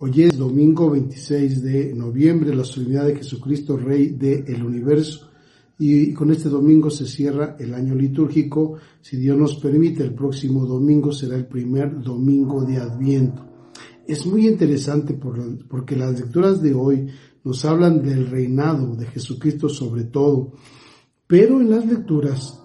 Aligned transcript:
Hoy 0.00 0.22
es 0.22 0.38
domingo 0.38 0.90
26 0.90 1.60
de 1.60 1.92
noviembre, 1.92 2.54
la 2.54 2.62
solemnidad 2.62 3.06
de 3.06 3.16
Jesucristo, 3.16 3.76
Rey 3.76 4.10
del 4.10 4.62
universo. 4.62 5.28
Y 5.76 6.14
con 6.14 6.30
este 6.30 6.48
domingo 6.48 6.88
se 6.88 7.04
cierra 7.04 7.56
el 7.58 7.74
año 7.74 7.96
litúrgico. 7.96 8.76
Si 9.00 9.16
Dios 9.16 9.36
nos 9.36 9.56
permite, 9.56 10.04
el 10.04 10.14
próximo 10.14 10.64
domingo 10.66 11.10
será 11.10 11.34
el 11.34 11.46
primer 11.46 12.00
domingo 12.00 12.64
de 12.64 12.76
Adviento. 12.76 13.44
Es 14.06 14.24
muy 14.24 14.46
interesante 14.46 15.14
porque 15.14 15.96
las 15.96 16.20
lecturas 16.20 16.62
de 16.62 16.74
hoy 16.74 17.08
nos 17.42 17.64
hablan 17.64 18.00
del 18.00 18.28
reinado 18.28 18.94
de 18.94 19.06
Jesucristo 19.06 19.68
sobre 19.68 20.04
todo. 20.04 20.52
Pero 21.26 21.60
en 21.60 21.70
las 21.70 21.84
lecturas 21.84 22.62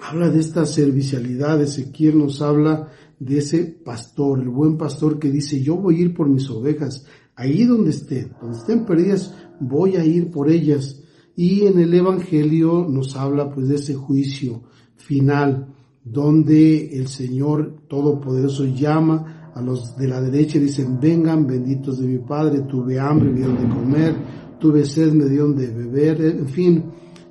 habla 0.00 0.30
de 0.30 0.40
esta 0.40 0.64
servicialidad. 0.64 1.60
Ezequiel 1.60 2.16
nos 2.16 2.40
habla 2.40 2.88
de 3.24 3.38
ese 3.38 3.64
pastor, 3.64 4.40
el 4.40 4.50
buen 4.50 4.76
pastor 4.76 5.18
que 5.18 5.30
dice, 5.30 5.62
yo 5.62 5.76
voy 5.76 5.96
a 5.96 6.02
ir 6.02 6.14
por 6.14 6.28
mis 6.28 6.48
ovejas, 6.50 7.06
ahí 7.34 7.64
donde 7.64 7.90
estén, 7.90 8.32
donde 8.40 8.58
estén 8.58 8.84
perdidas, 8.84 9.34
voy 9.60 9.96
a 9.96 10.04
ir 10.04 10.30
por 10.30 10.50
ellas. 10.50 11.02
Y 11.34 11.62
en 11.62 11.78
el 11.78 11.94
Evangelio 11.94 12.86
nos 12.88 13.16
habla 13.16 13.50
pues 13.50 13.68
de 13.68 13.76
ese 13.76 13.94
juicio 13.94 14.64
final, 14.96 15.74
donde 16.04 16.98
el 16.98 17.08
Señor 17.08 17.86
Todopoderoso 17.88 18.66
llama 18.66 19.50
a 19.54 19.62
los 19.62 19.96
de 19.96 20.06
la 20.06 20.20
derecha 20.20 20.58
y 20.58 20.62
dicen, 20.62 21.00
vengan 21.00 21.46
benditos 21.46 22.00
de 22.00 22.06
mi 22.06 22.18
Padre, 22.18 22.60
tuve 22.62 23.00
hambre, 23.00 23.30
me 23.30 23.38
dieron 23.38 23.56
de 23.56 23.74
comer, 23.74 24.14
tuve 24.60 24.84
sed, 24.84 25.12
me 25.12 25.24
dieron 25.24 25.56
de 25.56 25.68
beber, 25.68 26.20
en 26.20 26.48
fin, 26.48 26.84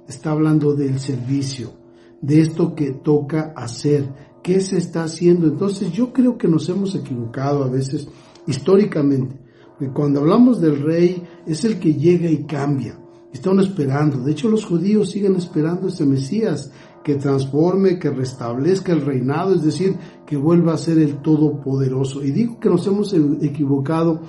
está 0.07 0.31
hablando 0.31 0.73
del 0.73 0.99
servicio, 0.99 1.71
de 2.19 2.41
esto 2.41 2.73
que 2.73 2.93
toca 2.93 3.53
hacer, 3.55 4.32
qué 4.43 4.59
se 4.61 4.77
está 4.77 5.05
haciendo. 5.05 5.47
Entonces 5.47 5.91
yo 5.91 6.13
creo 6.13 6.37
que 6.37 6.47
nos 6.47 6.69
hemos 6.69 6.93
equivocado 6.93 7.63
a 7.63 7.69
veces 7.69 8.07
históricamente. 8.45 9.39
Porque 9.79 9.93
cuando 9.93 10.19
hablamos 10.19 10.61
del 10.61 10.83
rey 10.83 11.23
es 11.47 11.65
el 11.65 11.79
que 11.79 11.95
llega 11.95 12.29
y 12.29 12.43
cambia. 12.43 12.99
Están 13.33 13.59
esperando. 13.59 14.19
De 14.19 14.31
hecho 14.31 14.49
los 14.49 14.65
judíos 14.65 15.09
siguen 15.09 15.35
esperando 15.35 15.87
ese 15.87 16.05
Mesías 16.05 16.71
que 17.03 17.15
transforme, 17.15 17.99
que 17.99 18.09
restablezca 18.09 18.93
el 18.93 19.01
reinado, 19.01 19.55
es 19.55 19.63
decir, 19.63 19.97
que 20.25 20.37
vuelva 20.37 20.73
a 20.73 20.77
ser 20.77 20.99
el 20.99 21.21
todopoderoso. 21.21 22.23
Y 22.23 22.31
digo 22.31 22.59
que 22.59 22.69
nos 22.69 22.85
hemos 22.87 23.13
equivocado 23.13 24.21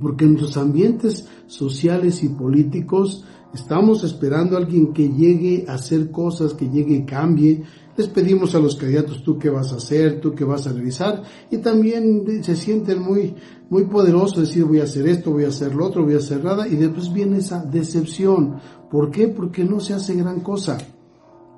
porque 0.00 0.24
en 0.24 0.40
los 0.40 0.56
ambientes 0.56 1.28
sociales 1.46 2.22
y 2.22 2.28
políticos 2.30 3.24
estamos 3.52 4.04
esperando 4.04 4.56
a 4.56 4.60
alguien 4.60 4.92
que 4.92 5.08
llegue 5.08 5.66
a 5.68 5.74
hacer 5.74 6.10
cosas, 6.10 6.54
que 6.54 6.68
llegue 6.70 6.94
y 6.94 7.04
cambie, 7.04 7.64
les 7.96 8.08
pedimos 8.08 8.54
a 8.54 8.58
los 8.58 8.76
candidatos 8.76 9.22
tú 9.22 9.38
qué 9.38 9.50
vas 9.50 9.72
a 9.72 9.76
hacer, 9.76 10.20
tú 10.20 10.34
qué 10.34 10.44
vas 10.44 10.66
a 10.66 10.72
realizar 10.72 11.22
y 11.50 11.58
también 11.58 12.42
se 12.42 12.56
sienten 12.56 13.02
muy, 13.02 13.34
muy 13.68 13.84
poderosos 13.84 14.48
decir 14.48 14.64
voy 14.64 14.80
a 14.80 14.84
hacer 14.84 15.06
esto, 15.08 15.30
voy 15.30 15.44
a 15.44 15.48
hacer 15.48 15.74
lo 15.74 15.86
otro, 15.86 16.04
voy 16.04 16.14
a 16.14 16.18
hacer 16.18 16.42
nada 16.42 16.66
y 16.66 16.76
después 16.76 17.12
viene 17.12 17.38
esa 17.38 17.62
decepción. 17.64 18.58
¿Por 18.90 19.10
qué? 19.10 19.28
Porque 19.28 19.64
no 19.64 19.80
se 19.80 19.94
hace 19.94 20.14
gran 20.14 20.40
cosa. 20.40 20.78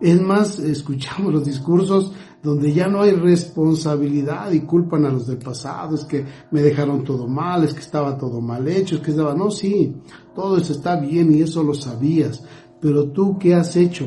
Es 0.00 0.20
más, 0.20 0.58
escuchamos 0.60 1.32
los 1.32 1.44
discursos 1.44 2.12
donde 2.42 2.72
ya 2.74 2.88
no 2.88 3.00
hay 3.00 3.12
responsabilidad 3.12 4.52
y 4.52 4.60
culpan 4.60 5.06
a 5.06 5.10
los 5.10 5.26
del 5.26 5.38
pasado, 5.38 5.94
es 5.94 6.04
que 6.04 6.26
me 6.50 6.60
dejaron 6.60 7.02
todo 7.02 7.26
mal, 7.26 7.64
es 7.64 7.72
que 7.72 7.80
estaba 7.80 8.18
todo 8.18 8.42
mal 8.42 8.68
hecho, 8.68 8.96
es 8.96 9.00
que 9.00 9.12
estaba, 9.12 9.34
no, 9.34 9.50
sí, 9.50 9.96
todo 10.34 10.58
eso 10.58 10.72
está 10.72 10.96
bien 10.96 11.32
y 11.34 11.40
eso 11.40 11.62
lo 11.62 11.72
sabías, 11.72 12.44
pero 12.82 13.08
tú 13.12 13.38
qué 13.38 13.54
has 13.54 13.76
hecho? 13.76 14.06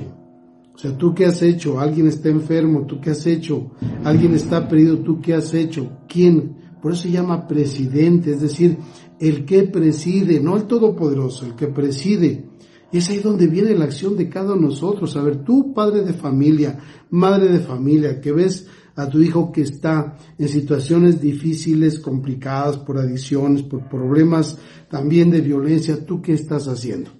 O 0.78 0.80
sea, 0.80 0.96
¿tú 0.96 1.16
qué 1.16 1.26
has 1.26 1.42
hecho? 1.42 1.80
Alguien 1.80 2.06
está 2.06 2.30
enfermo, 2.30 2.86
¿tú 2.86 3.02
qué 3.02 3.10
has 3.10 3.26
hecho? 3.26 3.72
Alguien 4.04 4.36
está 4.36 4.68
perdido, 4.68 5.00
¿tú 5.00 5.20
qué 5.20 5.34
has 5.34 5.52
hecho? 5.56 5.90
¿Quién? 6.08 6.56
Por 6.84 6.92
eso 6.92 7.02
se 7.02 7.12
llama 7.12 7.48
presidente, 7.48 8.34
es 8.34 8.42
decir, 8.42 8.78
el 9.20 9.44
que 9.44 9.64
preside, 9.64 10.40
no 10.40 10.56
el 10.56 10.66
todopoderoso, 10.66 11.48
el 11.48 11.56
que 11.56 11.66
preside. 11.66 12.46
Es 12.92 13.10
ahí 13.10 13.18
donde 13.18 13.48
viene 13.48 13.76
la 13.76 13.86
acción 13.86 14.16
de 14.16 14.30
cada 14.30 14.54
uno 14.54 14.68
de 14.68 14.68
nosotros. 14.68 15.18
A 15.18 15.24
ver, 15.24 15.44
tú, 15.44 15.74
padre 15.74 16.04
de 16.04 16.14
familia, 16.14 16.78
madre 17.10 17.50
de 17.50 17.60
familia, 17.60 18.22
que 18.22 18.32
ves 18.32 18.68
a 18.96 19.10
tu 19.10 19.20
hijo 19.20 19.52
que 19.52 19.62
está 19.62 20.16
en 20.38 20.48
situaciones 20.48 21.20
difíciles, 21.20 21.98
complicadas 21.98 22.78
por 22.78 23.00
adicciones, 23.00 23.64
por 23.64 23.90
problemas 23.90 24.60
también 24.92 25.32
de 25.32 25.42
violencia, 25.42 26.06
¿tú 26.06 26.22
qué 26.22 26.34
estás 26.34 26.68
haciendo? 26.68 27.17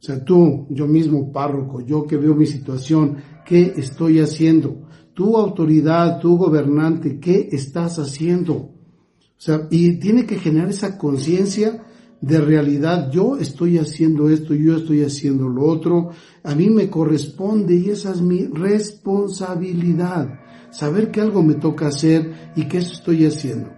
O 0.00 0.02
sea, 0.02 0.24
tú, 0.24 0.68
yo 0.70 0.86
mismo 0.86 1.32
párroco, 1.32 1.80
yo 1.80 2.06
que 2.06 2.16
veo 2.16 2.34
mi 2.34 2.46
situación, 2.46 3.16
¿qué 3.44 3.74
estoy 3.76 4.20
haciendo? 4.20 4.86
Tu 5.12 5.36
autoridad, 5.36 6.20
tu 6.20 6.36
gobernante, 6.36 7.18
¿qué 7.18 7.48
estás 7.50 7.98
haciendo? 7.98 8.54
O 8.54 9.40
sea, 9.40 9.66
y 9.70 9.98
tiene 9.98 10.24
que 10.24 10.38
generar 10.38 10.68
esa 10.68 10.96
conciencia 10.96 11.84
de 12.20 12.40
realidad. 12.40 13.10
Yo 13.10 13.36
estoy 13.36 13.78
haciendo 13.78 14.30
esto, 14.30 14.54
yo 14.54 14.76
estoy 14.76 15.02
haciendo 15.02 15.48
lo 15.48 15.64
otro. 15.64 16.10
A 16.44 16.54
mí 16.54 16.70
me 16.70 16.88
corresponde 16.88 17.74
y 17.74 17.90
esa 17.90 18.12
es 18.12 18.20
mi 18.20 18.46
responsabilidad. 18.46 20.28
Saber 20.70 21.10
que 21.10 21.20
algo 21.20 21.42
me 21.42 21.54
toca 21.54 21.88
hacer 21.88 22.52
y 22.54 22.68
que 22.68 22.78
eso 22.78 22.92
estoy 22.92 23.26
haciendo. 23.26 23.70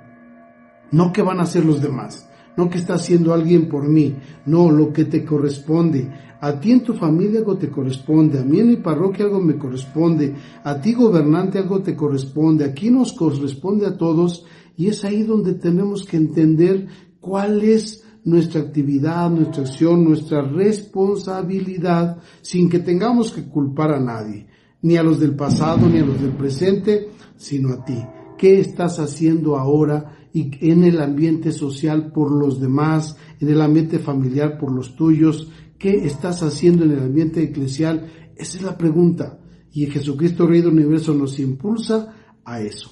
No 0.93 1.13
que 1.13 1.23
van 1.23 1.41
a 1.41 1.45
hacer 1.45 1.65
los 1.65 1.81
demás 1.81 2.30
no 2.61 2.69
que 2.69 2.77
está 2.77 2.95
haciendo 2.95 3.33
alguien 3.33 3.71
por 3.71 3.89
mí, 3.89 4.17
no, 4.45 4.71
lo 4.71 4.93
que 4.93 5.07
te 5.07 5.25
corresponde. 5.25 6.11
A 6.43 6.61
ti 6.61 6.73
en 6.73 6.85
tu 6.85 6.93
familia 6.93 7.39
algo 7.39 7.57
te 7.57 7.71
corresponde, 7.71 8.39
a 8.39 8.45
mí 8.45 8.61
en 8.61 8.69
mi 8.69 8.77
parroquia 8.77 9.25
algo 9.25 9.41
me 9.41 9.57
corresponde, 9.57 10.35
a 10.63 10.79
ti 10.79 10.93
gobernante 10.93 11.59
algo 11.59 11.81
te 11.81 11.97
corresponde, 11.97 12.67
aquí 12.67 12.91
nos 12.91 13.15
corresponde 13.15 13.87
a 13.87 13.97
todos 13.97 14.45
y 14.77 14.89
es 14.89 15.05
ahí 15.05 15.23
donde 15.23 15.55
tenemos 15.55 16.05
que 16.05 16.19
entender 16.19 16.87
cuál 17.19 17.63
es 17.63 18.05
nuestra 18.25 18.61
actividad, 18.61 19.31
nuestra 19.31 19.63
acción, 19.63 20.05
nuestra 20.05 20.43
responsabilidad, 20.43 22.19
sin 22.43 22.69
que 22.69 22.81
tengamos 22.81 23.33
que 23.33 23.45
culpar 23.45 23.93
a 23.93 24.01
nadie, 24.01 24.49
ni 24.83 24.99
a 24.99 25.03
los 25.03 25.19
del 25.19 25.35
pasado, 25.35 25.89
ni 25.89 25.99
a 25.99 26.05
los 26.05 26.21
del 26.21 26.33
presente, 26.33 27.09
sino 27.39 27.73
a 27.73 27.83
ti. 27.87 27.97
¿Qué 28.37 28.61
estás 28.61 28.99
haciendo 28.99 29.57
ahora 29.57 30.20
y 30.33 30.51
en 30.71 30.85
el 30.85 31.01
ambiente 31.01 31.53
social 31.53 32.13
por 32.13 32.31
los 32.31 32.61
demás, 32.61 33.17
en 33.41 33.49
el 33.49 33.61
ambiente 33.61 33.99
familiar 33.99 34.59
por 34.59 34.73
los 34.73 34.95
tuyos? 34.97 35.51
¿Qué 35.79 36.07
estás 36.07 36.43
haciendo 36.43 36.85
en 36.85 36.93
el 36.93 37.01
ambiente 37.01 37.43
eclesial? 37.43 38.07
Esa 38.37 38.59
es 38.59 38.63
la 38.63 38.77
pregunta. 38.77 39.39
Y 39.73 39.87
Jesucristo 39.87 40.47
Rey 40.47 40.61
del 40.61 40.73
Universo 40.73 41.15
nos 41.15 41.39
impulsa 41.39 42.15
a 42.45 42.61
eso. 42.61 42.91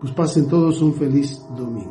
Pues 0.00 0.12
pasen 0.12 0.48
todos 0.48 0.80
un 0.80 0.94
feliz 0.94 1.40
domingo. 1.56 1.88